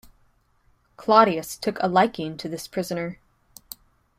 [0.97, 3.19] Claudius took a liking to this prisoner.